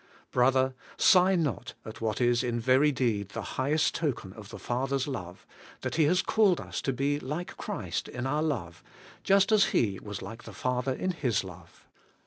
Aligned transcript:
Brother, 0.31 0.73
sigh 0.97 1.35
not 1.35 1.75
at 1.85 2.01
what 2.01 2.19
is 2.19 2.43
in 2.43 2.59
very 2.59 2.91
deed 2.91 3.29
the 3.29 3.43
highest 3.61 3.93
token 3.93 4.33
of 4.33 4.49
the 4.49 4.57
Father's 4.57 5.07
love, 5.07 5.45
that 5.81 5.93
He 5.93 6.05
has 6.05 6.23
called 6.23 6.59
us 6.59 6.81
to 6.81 6.91
be 6.91 7.19
like 7.19 7.55
Christ 7.55 8.07
in 8.07 8.25
our 8.25 8.41
love, 8.41 8.83
just 9.23 9.51
as 9.51 9.65
He 9.65 9.99
was 10.01 10.23
like 10.23 10.41
the 10.41 10.53
Father 10.53 10.91
in 10.93 11.11
His 11.11 11.43
love. 11.43 11.85